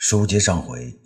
[0.00, 0.98] 书接上回，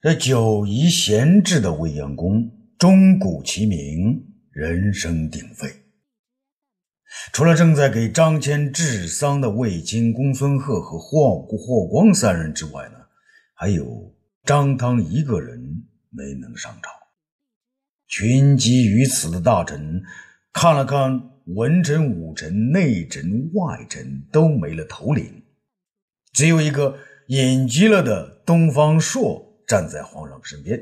[0.00, 5.72] 这九夷闲置的未央宫，钟鼓齐鸣，人声鼎沸。
[7.32, 12.96] 除了正在给张骞治丧的魏京公孙贺和霍霍光三人之外呢，
[13.54, 16.90] 还有张汤一个人没能上朝。
[18.08, 20.02] 群集于此的大臣
[20.52, 25.44] 看了看文臣、武臣、内臣、外臣，都没了头领，
[26.32, 26.98] 只有一个。
[27.28, 30.78] 隐居了的东方朔站在皇上身边，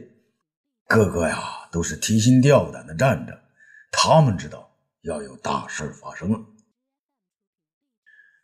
[0.87, 3.41] 个个呀都是提心吊胆的站着，
[3.93, 6.41] 他们知道要有大事发生了。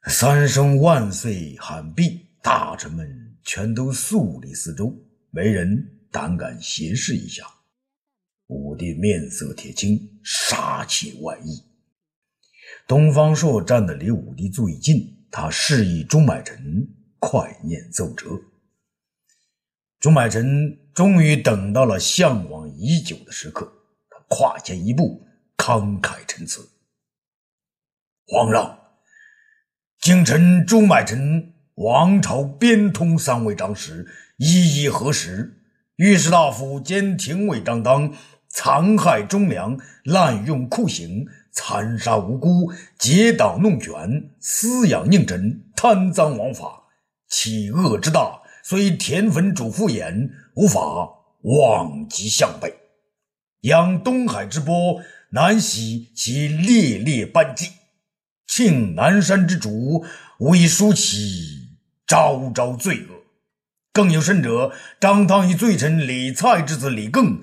[0.08, 4.94] 三声万岁喊毕，大臣们全都肃立四周，
[5.30, 7.44] 没人胆敢斜视一下。
[8.46, 11.64] 武帝面色铁青，杀气外溢。
[12.86, 16.86] 东方朔站得离武帝最近，他示意钟买臣。
[17.28, 18.40] 快念奏折。
[19.98, 23.66] 朱买臣终于等到了向往已久的时刻，
[24.08, 26.68] 他跨前一步，慷慨陈词
[28.28, 28.78] ：“皇上，
[30.00, 35.64] 京臣朱买臣、王朝边通三位长史一一核实，
[35.96, 38.14] 御史大夫兼廷尉张当
[38.48, 46.84] 残害忠良，滥用酷刑，残杀无辜，结党弄权，私养佞臣，贪赃枉法。”
[47.28, 50.80] 其恶之大，虽田汾主父偃，无法
[51.42, 52.74] 望其项背。
[53.62, 57.66] 仰东海之波，难洗其烈烈斑迹；
[58.46, 60.04] 庆南山之主，
[60.38, 61.68] 无以书其
[62.06, 63.16] 昭昭罪恶。
[63.92, 67.40] 更有甚者，张汤以罪臣李蔡之子李更，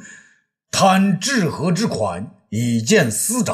[0.72, 3.54] 贪治河之款，以建私宅，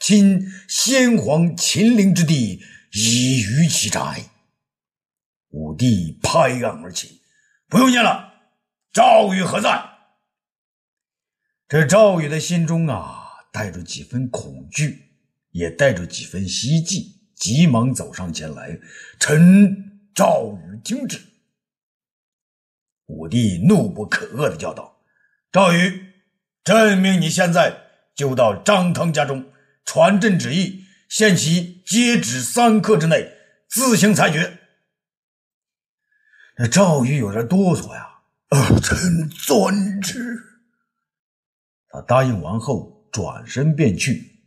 [0.00, 4.29] 侵先皇秦陵之地，以渔其宅。
[5.50, 7.22] 武帝拍案而起
[7.68, 8.34] ：“不用念了，
[8.92, 9.84] 赵宇何在？”
[11.66, 15.12] 这赵宇的心中啊，带着几分恐惧，
[15.50, 18.78] 也带着几分希冀，急忙走上前来
[19.18, 21.20] ：“臣赵宇听旨。”
[23.06, 25.02] 武帝怒不可遏的叫道
[25.50, 26.12] ：“赵宇，
[26.62, 27.76] 朕命你现在
[28.14, 29.50] 就到张汤家中，
[29.84, 33.32] 传朕旨意，限其接旨三刻之内
[33.68, 34.58] 自行裁决。”
[36.62, 38.20] 那赵玉有点哆嗦呀，
[38.82, 40.36] 臣遵旨。
[41.88, 44.42] 他答应完后转身便去，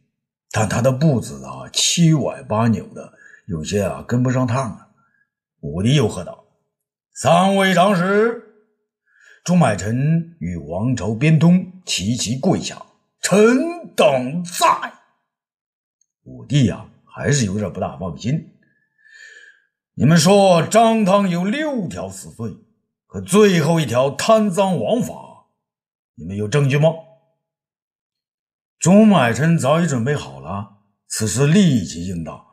[0.52, 3.14] 但他的步子啊七歪八扭的，
[3.48, 4.90] 有些啊跟不上趟啊。
[5.62, 6.46] 武帝又喝道
[7.16, 8.44] ：“三位长史，
[9.44, 12.86] 朱买臣与王朝边通齐齐跪下，
[13.22, 14.94] 臣等在。”
[16.26, 18.52] 武帝呀，还是有点不大放心。
[19.96, 22.52] 你们说张汤有六条死罪，
[23.06, 25.14] 可最后一条贪赃枉法，
[26.16, 26.90] 你们有证据吗？
[28.80, 30.78] 钟买臣早已准备好了，
[31.08, 32.48] 此时立即应道：“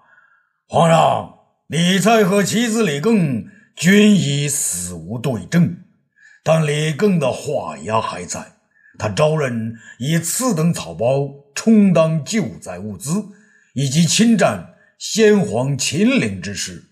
[0.68, 5.82] 皇上，李蔡和其子李庚均已死无对证，
[6.44, 8.56] 但李庚的画押还在。
[8.98, 13.24] 他招认以次等草包充当救灾物资，
[13.72, 16.88] 以及侵占先皇秦陵之事。”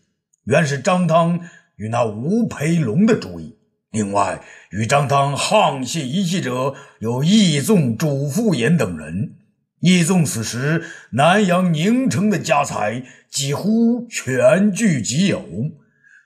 [0.49, 1.41] 原是张汤
[1.77, 3.59] 与那吴培龙的主意。
[3.91, 9.35] 另外，与张汤沆瀣一气者有义纵主父偃等人。
[9.81, 15.45] 义纵此时南阳宁城的家财几乎全据己有，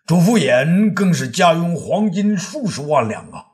[0.07, 3.45] 主父偃更是家拥黄金数十万两啊！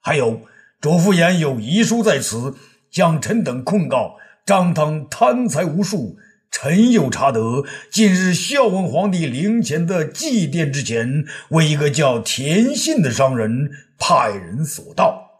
[0.00, 0.42] 还有，
[0.80, 2.54] 主父偃有遗书在此，
[2.92, 4.14] 将臣等控告
[4.46, 6.16] 张汤贪财无数。
[6.52, 15.30] 臣有查得，近日孝文皇帝陵前的祭奠之前，为一个叫田信的商人派人所盗，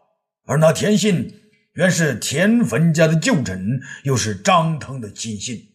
[0.45, 1.33] 而那田信
[1.75, 5.69] 原是田汾家的旧臣，又是张汤的亲信。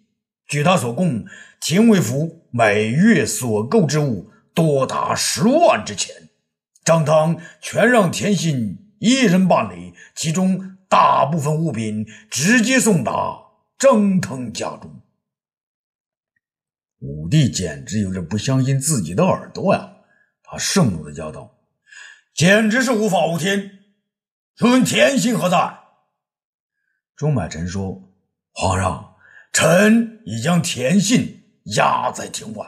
[0.49, 1.25] 据他所供，
[1.61, 6.15] 廷尉府每月所购之物多达十万之钱，
[6.85, 13.39] 张汤全让田信一人办理，其中大部分物品直接送达
[13.79, 15.01] 张汤家中。
[16.99, 19.95] 武帝简直有点不相信自己的耳朵呀！
[20.43, 21.59] 他盛怒的叫道
[22.35, 23.81] ：“简直是无法无天！
[24.57, 25.79] 请问田信何在？”
[27.15, 28.11] 钟买臣说
[28.51, 29.15] ：“皇上，
[29.53, 32.67] 臣已将田信押在庭外。”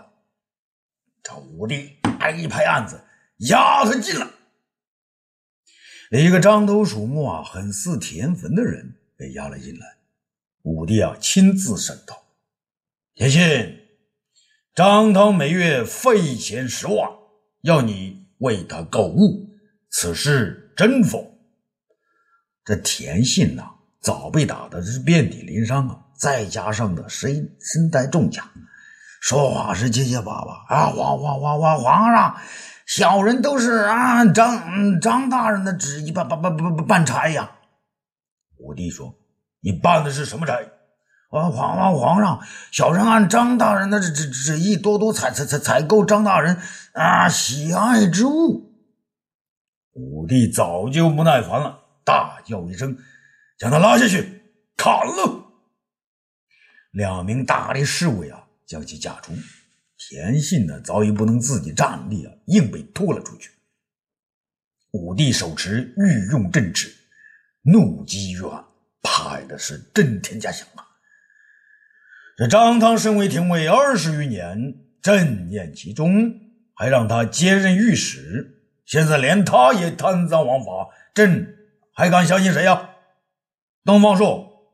[1.24, 3.02] 这武帝挨一拍案子
[3.48, 4.28] ：“押他进来！”
[6.12, 9.96] 一个獐头鼠目啊，很似田汾的人被押了进来。
[10.62, 12.22] 武帝啊，亲自审道
[13.16, 13.78] ：“田信。”
[14.74, 17.10] 张汤每月费钱十万，
[17.62, 19.48] 要你为他购物，
[19.90, 21.28] 此事真否？
[22.64, 23.64] 这田信呐，
[24.00, 28.48] 早被打的是遍体鳞伤啊，再加上的身身带重甲，
[29.20, 30.86] 说话是结结巴巴啊！
[30.86, 32.36] 皇皇皇皇皇上，
[32.86, 37.50] 小人都是按张张大人的旨意办办办办办差呀。
[38.58, 39.18] 武帝说
[39.60, 40.56] ：“你办的是什么差？”
[41.30, 42.40] 啊，皇皇皇上，
[42.72, 46.58] 小人按张大人的旨旨旨意，多多采采采采购张大人
[46.92, 48.68] 啊喜爱之物。
[49.92, 52.98] 武帝早就不耐烦了，大叫一声，
[53.58, 54.42] 将他拉下去
[54.76, 55.46] 砍了。
[56.90, 59.32] 两名大力侍卫啊，将其架出。
[59.96, 63.52] 田信呢，早已不能自己站立啊，硬被拖了出去。
[64.92, 66.92] 武帝手持御用镇尺，
[67.62, 68.64] 怒击于案，
[69.00, 70.89] 拍的是震天价响啊！
[72.40, 76.40] 这张汤身为廷尉二十余年，朕念其忠，
[76.74, 78.62] 还让他接任御史。
[78.86, 81.54] 现在连他也贪赃枉法，朕
[81.92, 82.92] 还敢相信谁呀？
[83.84, 84.72] 东方朔，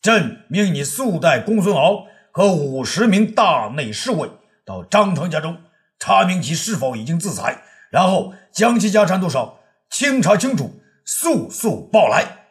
[0.00, 4.30] 朕命你速带公孙敖和五十名大内侍卫
[4.64, 5.58] 到张汤家中，
[5.98, 9.60] 查明其是否已经自裁，然后将其家产多少
[9.90, 12.46] 清查清楚，速速报来。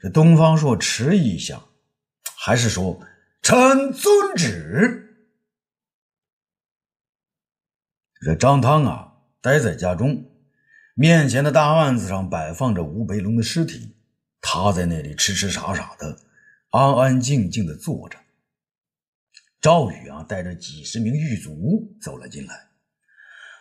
[0.00, 1.60] 这东方朔迟疑一下。
[2.44, 3.00] 还是说，
[3.40, 5.16] 臣遵旨。
[8.20, 10.30] 这张汤啊，待在家中，
[10.94, 13.96] 面前的大案子上摆放着吴培龙的尸体，
[14.42, 16.18] 他在那里痴痴傻傻的，
[16.68, 18.18] 安安静静的坐着。
[19.62, 22.68] 赵宇啊，带着几十名狱卒走了进来，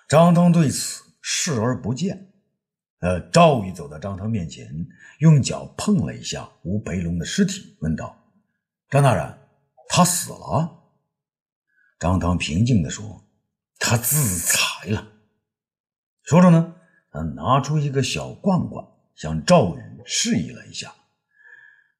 [0.09, 2.33] 张汤对此视而不见。
[2.99, 4.67] 呃，赵宇走到张汤面前，
[5.19, 8.19] 用脚碰了一下吴培龙的尸体，问道。
[8.93, 9.39] 张大人，
[9.89, 10.83] 他死了。
[11.97, 13.27] 张汤平静地说
[13.79, 15.13] ：“他自裁了。”
[16.21, 16.75] 说着呢，
[17.09, 18.85] 他拿出一个小罐罐，
[19.15, 20.93] 向赵宇示意了一下：“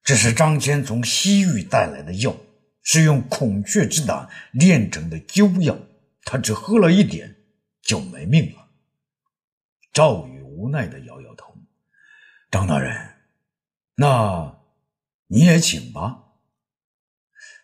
[0.06, 2.36] 这是张骞从西域带来的药，
[2.84, 5.76] 是用孔雀之胆炼成的灸药。
[6.26, 7.36] 他只喝了一点，
[7.82, 8.68] 就没命了。”
[9.92, 11.56] 赵宇无奈地摇摇头
[12.52, 13.16] ：“张大人，
[13.96, 14.62] 那
[15.26, 16.20] 你也请吧。”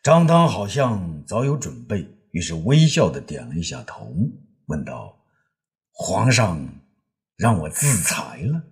[0.09, 4.11] 张汤好像早有准备，于是微笑的点了一下头，
[4.65, 5.15] 问道
[5.93, 6.67] ：“皇上
[7.37, 8.63] 让我自裁了？”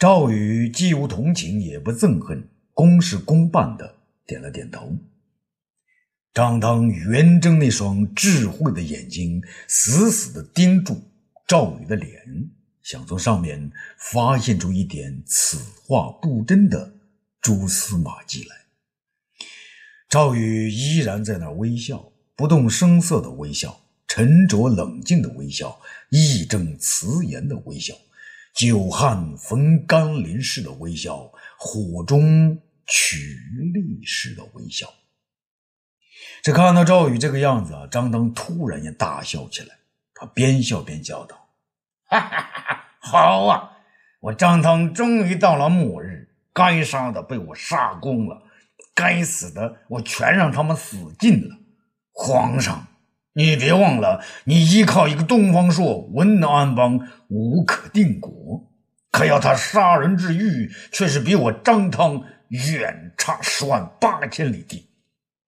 [0.00, 4.96] 赵宇既无同情，也不憎恨，公事公办的点了点头。
[6.32, 10.98] 张汤圆睁那双智慧的眼睛，死死的盯住
[11.46, 12.22] 赵宇的脸，
[12.80, 16.90] 想从上面发现出一点此话不真的
[17.42, 18.59] 蛛丝马迹来。
[20.10, 27.94] 赵宇依然在那微笑，不动声色的微笑，沉着冷静的微笑，义正辞严的微笑，
[28.52, 33.38] 久旱逢甘霖式的微笑，火中取
[33.72, 34.92] 栗式的微笑。
[36.42, 39.76] 这看到赵宇这个样子啊，张当突然也大笑起来。
[40.12, 41.50] 他边笑边叫道
[42.10, 43.78] ：“哈哈哈哈好啊，
[44.18, 48.42] 我张汤终于到了末日，该杀的被我杀光了。”
[49.00, 51.56] 该死的，我全让他们死尽了。
[52.12, 52.86] 皇上，
[53.32, 58.30] 你别忘了，你依靠一个东方朔，文能安邦，武可定国。
[59.10, 64.86] 可要他杀人之欲，却是比我张汤远差十万八千里地。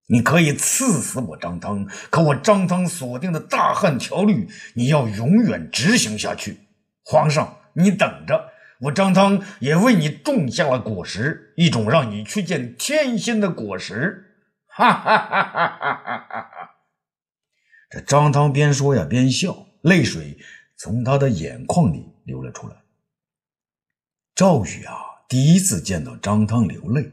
[0.08, 6.58] 你可以赐死我张汤，可我张汤锁定的大汉条律，你要永远执行下去。
[7.04, 8.51] 皇上，你等着。
[8.82, 14.34] 我张汤也为你种下了果实，一种让你去见天仙的果实。
[14.66, 16.48] 哈哈哈哈哈哈！
[17.90, 20.36] 这张汤边说呀边笑，泪水
[20.76, 22.74] 从他的眼眶里流了出来。
[24.34, 24.94] 赵宇啊，
[25.28, 27.08] 第一次见到张汤流泪，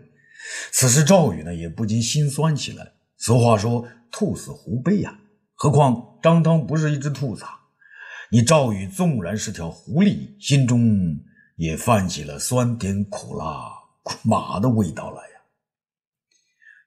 [0.72, 2.94] 此时赵宇呢也不禁心酸起来。
[3.18, 5.20] 俗话说“兔死狐悲”呀，
[5.54, 7.46] 何况张汤不是一只兔子，
[8.32, 10.80] 你赵宇纵然是条狐狸，心中……
[11.60, 13.70] 也泛起了酸甜苦辣
[14.02, 15.42] 苦麻的味道来呀。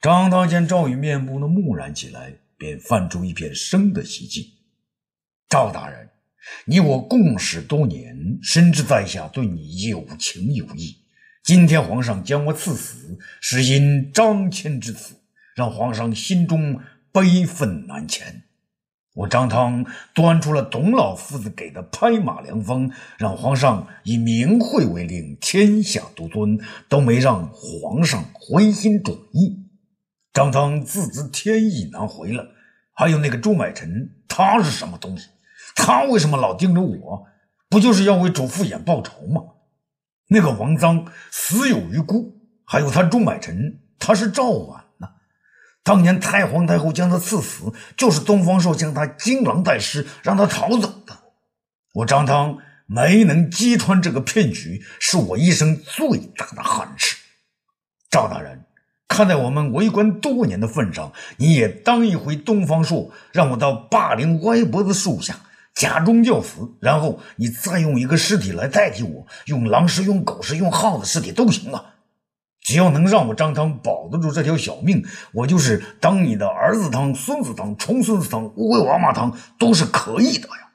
[0.00, 4.55] 张汤见赵宇面部呢木然起来，便泛出一片生的希冀。
[5.47, 6.09] 赵大人，
[6.64, 10.97] 你我共事多年，深知在下对你有情有义。
[11.45, 15.17] 今天皇上将我赐死，是因张骞之死，
[15.55, 16.81] 让皇上心中
[17.12, 18.45] 悲愤难前。
[19.14, 29.69] 我张汤端出了董老夫子给的拍马良方，让皇上以明惠为令，天下独尊，都没让皇上回心转意。
[30.33, 32.52] 张汤自知天意难回了，
[32.95, 35.28] 还有那个朱买臣，他是什么东西？
[35.76, 37.26] 他为什么老盯着我？
[37.69, 39.42] 不就是要为主父偃报仇吗？
[40.28, 42.33] 那个王臧死有余辜，
[42.64, 44.81] 还有他朱买臣，他是赵啊。
[45.84, 51.18] 当年太皇太后将他赐死，就是东方朔将他惊狼带尸，让他逃走的。
[51.94, 57.16] 我张汤没能击穿这个骗局，是我一生最大的憾事。
[58.10, 58.64] 赵大人，
[59.08, 65.34] 看在我们为官多年的份上，你也当一回东方朔，让我到霸陵歪脖子树下
[65.74, 71.91] 假装叫死，然后你再用一个尸体来代替我，用狼尸、用狗尸、用耗子尸体都行啊。
[72.62, 80.71] 只要能让我张汤保得住这条小命，我就是当你的儿子汤、孙子汤、重孙子汤、乌龟王八汤都是可以的呀。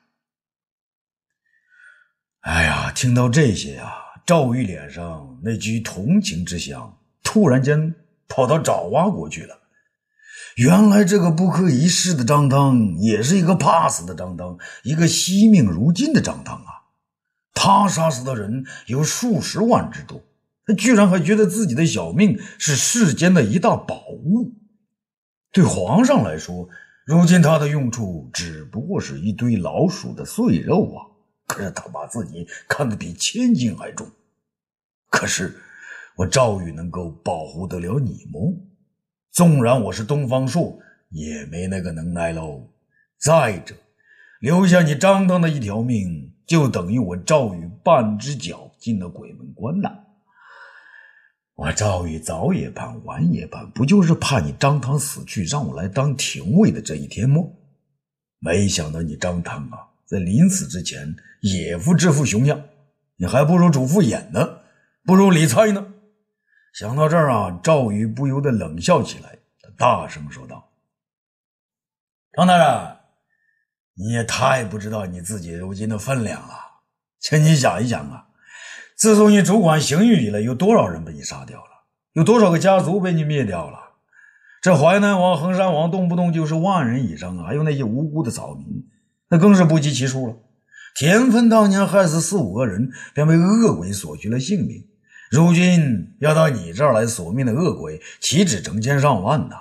[2.42, 3.94] 哎呀，听到这些呀，
[4.26, 7.96] 赵玉脸上那句同情之香突然间
[8.28, 9.60] 跑到爪哇国去了。
[10.56, 16.88] 原来这个不可一世的张汤，也是一个怕死的张汤，一个惜命如金的张汤啊！
[17.54, 20.22] 他杀死的人有数十万之多。
[20.68, 24.54] 他居然还觉得自己的小命是世间的一大宝物。
[25.54, 26.68] 对皇上来说，
[27.06, 31.08] 如今他的用处只不过是一堆老鼠的碎肉啊！
[31.48, 34.06] 可是他把自己看得比千金还重。
[35.10, 35.56] 可是
[36.18, 38.42] 我赵宇能够保护得了你吗？
[39.32, 40.78] 纵然我是东方朔，
[41.12, 42.70] 也没那个能耐喽。
[43.18, 43.74] 再者，
[44.42, 49.90] 留下你张汤的一条命，就等于我赵宇半只脚进了鬼门关呐！
[51.58, 57.42] 我赵宇早也盼，晚也盼，不就是怕你张汤死去，让我来当廷尉的这一天吗？
[58.38, 62.64] 没想到你张汤啊，在临死之前也复这副熊样，
[63.16, 64.60] 你还不如主父偃呢，
[65.04, 65.96] 不如李蔡呢。
[66.74, 70.70] 想到这儿啊，赵宇不由得冷笑起来，他大声说道
[72.38, 72.98] ：“张大人，
[73.96, 76.54] 你也太不知道你自己如今的分量了，
[77.20, 78.26] 请你想一想啊。”
[78.98, 81.70] 自从你主管刑狱以来，有多少人被你杀掉了？
[82.14, 83.78] 有多少个家族被你灭掉了？
[84.60, 87.46] 这淮南王、衡山王动不动就是万人以上啊！
[87.46, 88.66] 还有那些无辜的草民，
[89.30, 90.36] 那更是不计其数了。
[90.96, 94.84] 田汾当年害死四五个人，便被恶鬼索去了性命。
[95.30, 99.58] 如今要到你这儿来索命的恶鬼，岂止成千上万呐！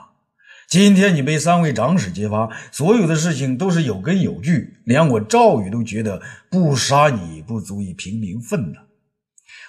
[0.66, 8.78] 今天你被三位长史揭发，所有的事情都是有根有据，连我赵宇都觉得不杀你不足以平民愤呢。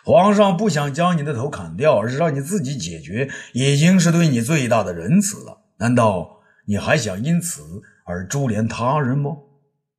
[0.07, 5.57] 皇上不想将你的头砍掉，而是让你自己解决，已经是对你最大的仁慈了。
[5.79, 9.35] 难道你还想因此而株连他人吗？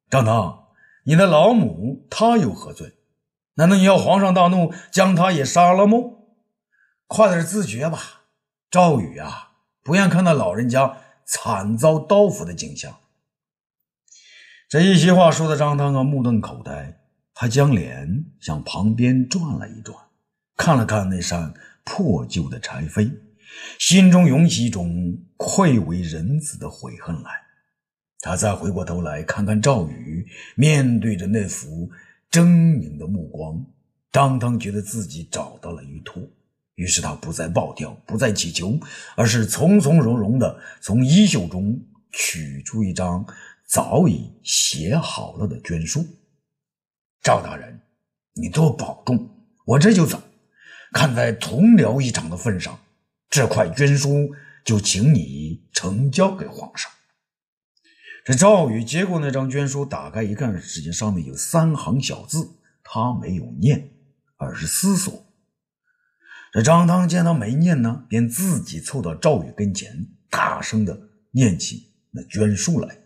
[0.09, 0.61] 张汤，
[1.05, 2.95] 你的老母她有何罪？
[3.57, 5.99] 难道你要皇上大怒，将她也杀了吗？
[7.07, 8.23] 快点自觉吧，
[8.71, 9.51] 赵宇啊！
[9.85, 10.97] 不愿看到老人家
[11.27, 12.97] 惨遭刀斧的景象。
[14.71, 16.99] 这一席话说的张汤啊，目瞪口呆。
[17.41, 19.97] 他将脸向旁边转了一转，
[20.57, 21.55] 看了看那扇
[21.85, 23.15] 破旧的柴扉，
[23.79, 27.31] 心中涌起一种愧为人子的悔恨来。
[28.19, 30.27] 他再回过头来看看赵宇，
[30.57, 31.89] 面对着那副
[32.29, 33.65] 狰狞的目光，
[34.11, 36.21] 张汤觉得自己找到了依托，
[36.75, 38.77] 于是他不再暴跳，不再乞求，
[39.15, 41.81] 而是从从容容地从衣袖中
[42.11, 43.25] 取出一张
[43.65, 46.05] 早已写好了的绢书。
[47.29, 47.83] 赵大人，
[48.37, 49.29] 你多保重，
[49.67, 50.19] 我这就走。
[50.95, 52.81] 看在同僚一场的份上，
[53.29, 56.91] 这块绢书就请你呈交给皇上。
[58.25, 62.49] 这赵宇接过那张绢书，打开一看，只见上面有三行小字，
[62.83, 63.91] 他没有念，
[64.39, 65.27] 而是思索。
[66.51, 70.99] 这张汤见他没念呢，便自己凑到赵宇跟前，大声的
[71.33, 73.01] 念起那绢书来：“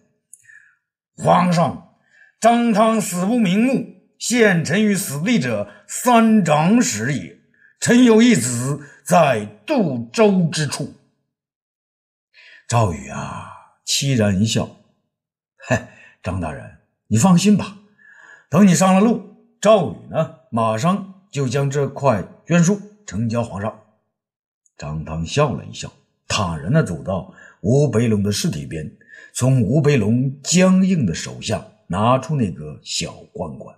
[1.18, 1.96] 皇上，
[2.40, 7.40] 张汤死不瞑目。”陷臣于死地者，三长史也。
[7.80, 10.94] 臣有一子在杜州之处。
[12.68, 13.50] 赵宇啊，
[13.84, 14.76] 凄然一笑
[15.58, 15.88] ：“嗨，
[16.22, 17.78] 张大人，你放心吧。
[18.48, 23.76] 等你上了路，赵宇呢，马上就将这块绢书呈交皇上。”
[24.78, 25.92] 张汤笑了一笑，
[26.28, 28.88] 坦然的走到吴培龙的尸体边，
[29.34, 33.76] 从吴培龙僵硬的手下拿出那个小罐罐。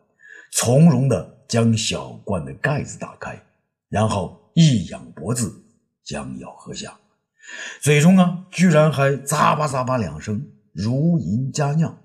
[0.57, 3.37] 从容地将小罐的盖子打开，
[3.89, 5.53] 然后一仰脖子，
[6.05, 6.97] 将要喝下，
[7.81, 12.01] 嘴中啊，居然还咂吧咂吧两声，如饮佳酿。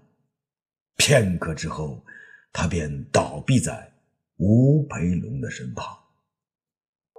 [0.97, 2.03] 片刻之后，
[2.51, 3.93] 他便倒闭在
[4.37, 5.85] 吴培龙的身旁。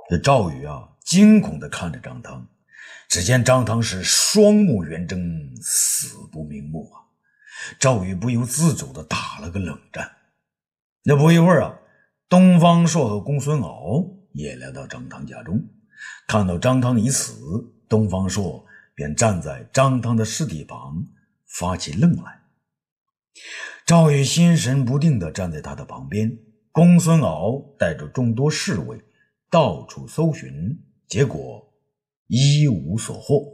[0.09, 2.45] 这赵宇啊，惊恐地看着张汤，
[3.09, 7.07] 只见张汤是双目圆睁，死不瞑目啊。
[7.79, 10.11] 赵宇不由自主的打了个冷战。
[11.03, 11.79] 那不一会儿啊，
[12.29, 15.65] 东方朔和公孙敖也来到张汤家中，
[16.29, 17.41] 看到张汤已死，
[17.89, 18.65] 东方朔
[18.95, 21.07] 便站在张汤的尸体旁，
[21.47, 22.43] 发起愣来。
[23.87, 26.39] 赵宇心神不定的站在他的旁边，
[26.71, 29.01] 公孙敖带着众多侍卫
[29.51, 30.79] 到处搜寻，
[31.09, 31.73] 结果
[32.27, 33.47] 一无所获。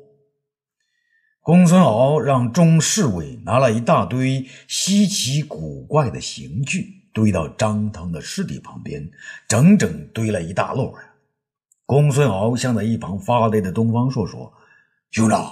[1.41, 9.11] 公孙敖让众侍卫拿了一大堆稀奇古怪的刑具，堆到张汤的尸体旁边，
[9.49, 11.15] 整整堆了一大摞呀。
[11.87, 14.53] 公孙敖向在一旁发呆的东方朔说
[15.13, 15.51] ：“兄长，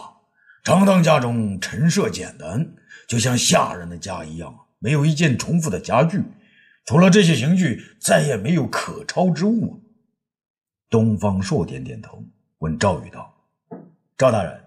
[0.62, 2.74] 张汤家中陈设简单，
[3.08, 6.22] 就像下人的家一样，没有一件重复的家具，
[6.84, 9.82] 除了这些刑具，再也没有可抄之物。”
[10.90, 12.22] 东方朔点点头，
[12.58, 13.34] 问赵宇道
[14.18, 14.60] ：“赵大人。”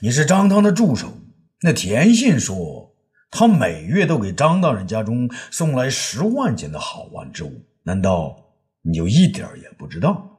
[0.00, 1.16] 你是张汤的助手，
[1.62, 2.94] 那田信说
[3.30, 8.36] 他每月都给张大人家中送来十万件的好玩之物，难道
[8.82, 10.32] 你就一点也不知道？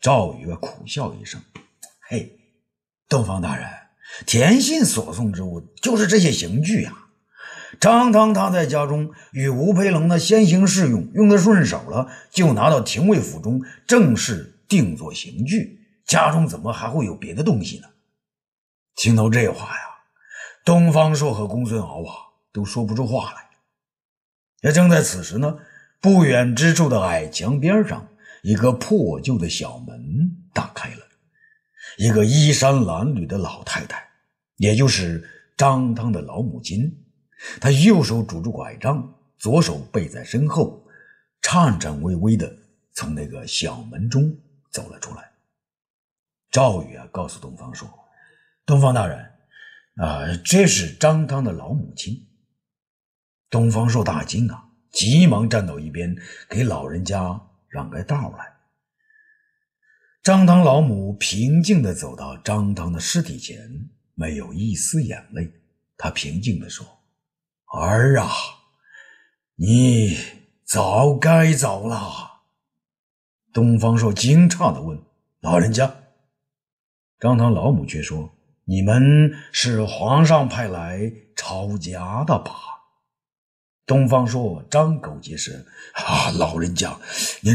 [0.00, 1.40] 赵宇苦笑一声
[2.08, 2.38] ：“嘿，
[3.08, 3.66] 东方大人，
[4.24, 6.92] 田信所送之物就是这些刑具呀。
[7.80, 15.80] 张汤他在家中与吴培龙的先行试用，用的顺手了，就拿到廷尉府中正式定做刑具。
[16.06, 17.88] 家中怎么还会有别的东西呢？”
[18.96, 19.85] 听到这话呀，
[20.66, 22.12] 东方朔和公孙敖啊
[22.52, 23.48] 都说不出话来。
[24.62, 25.56] 也正在此时呢，
[26.00, 28.08] 不远之处的矮墙边上，
[28.42, 29.96] 一个破旧的小门
[30.52, 31.02] 打开了，
[31.98, 34.04] 一个衣衫褴褛的老太太，
[34.56, 35.24] 也就是
[35.56, 36.92] 张汤的老母亲，
[37.60, 40.84] 她右手拄着拐杖，左手背在身后，
[41.42, 42.52] 颤颤巍巍的
[42.92, 44.36] 从那个小门中
[44.72, 45.30] 走了出来。
[46.50, 47.88] 赵宇啊，告诉东方朔。
[48.64, 49.24] 东方大人，
[49.96, 52.26] 啊，这是张汤的老母亲。
[53.48, 56.14] 东方朔大惊啊，急忙站到一边，
[56.50, 58.56] 给老人家让开道来。
[60.22, 65.50] 张汤老母平静地走到张汤的尸体前，没有一丝眼泪。
[65.96, 66.86] 她平静地说
[67.72, 68.28] ：“儿啊，
[69.54, 70.18] 你
[70.64, 72.42] 早该走了。”
[73.54, 75.00] 东方朔惊诧地问
[75.40, 76.02] ：“老人家？”
[77.18, 78.35] 张汤老母却说。
[78.68, 82.52] 你们是皇上派来抄家的吧？
[83.86, 86.98] 东方朔张口结舌：“啊，老人家，
[87.42, 87.54] 您……”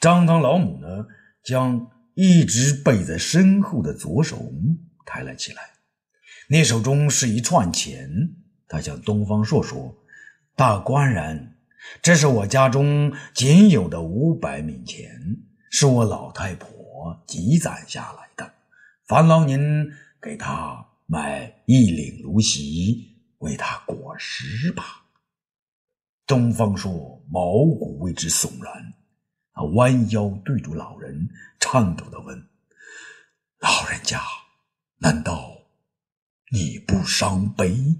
[0.00, 1.06] 张汤老母呢，
[1.44, 4.50] 将一直背在身后的左手
[5.06, 5.62] 抬了起来，
[6.48, 8.10] 那手中是一串钱。
[8.66, 9.96] 他向东方朔说
[10.56, 11.54] ：“大官人，
[12.02, 15.08] 这是我家中仅有的五百冥钱，
[15.70, 18.54] 是我老太婆积攒下来的。”
[19.10, 19.90] 烦劳您
[20.22, 25.02] 给他买一领芦席，为他裹尸吧。
[26.28, 27.42] 东方朔毛
[27.76, 28.94] 骨为之悚然，
[29.52, 32.40] 他弯腰对住老人，颤抖的问
[33.58, 34.20] ：“老人家，
[34.98, 35.56] 难道
[36.52, 37.98] 你不伤悲？”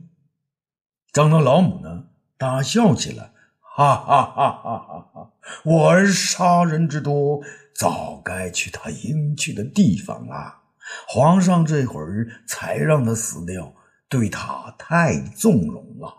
[1.12, 2.04] 张汤老母呢，
[2.38, 5.32] 大笑起来：“哈哈哈哈哈哈！
[5.64, 7.42] 我儿杀人之多，
[7.74, 10.58] 早该去他应去的地方了。”
[11.06, 13.74] 皇上这会儿才让他死掉，
[14.08, 16.14] 对他太纵容了。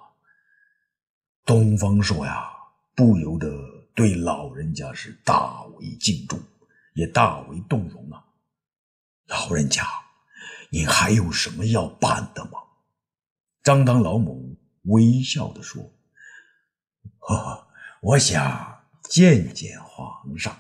[1.46, 2.50] 东方朔呀，
[2.96, 3.50] 不由得
[3.96, 6.40] 对老人家是大为敬重，
[6.94, 8.24] 也大为动容啊。
[9.28, 9.86] 老人家，
[10.70, 12.52] 你还有什么要办的吗？
[13.64, 15.84] 张当老母微笑的说
[17.20, 17.68] ：“呵 呵，
[18.02, 20.58] 我想见见皇上。”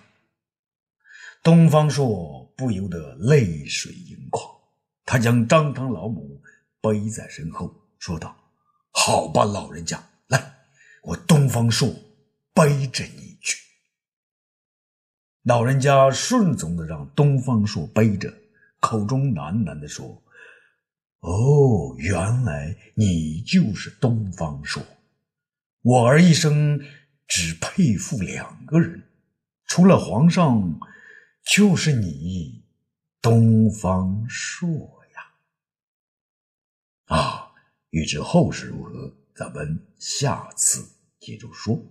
[1.41, 4.47] 东方朔不由得泪水盈眶，
[5.03, 6.39] 他将张汤老母
[6.79, 8.37] 背在身后，说道
[8.93, 10.57] ：“好吧，老人家，来，
[11.01, 11.91] 我东方朔
[12.53, 13.57] 背着你去。”
[15.41, 18.31] 老人家顺从的让东方朔背着，
[18.79, 20.21] 口中喃喃的说
[21.21, 24.83] ：“哦，原来你就是东方朔，
[25.81, 26.79] 我儿一生
[27.27, 29.01] 只佩服两个人，
[29.65, 30.79] 除了皇上。”
[31.43, 32.63] 就是你，
[33.21, 34.69] 东方朔
[35.13, 37.15] 呀！
[37.15, 37.51] 啊，
[37.89, 40.87] 欲知后事如何，咱们下次
[41.19, 41.83] 接着说。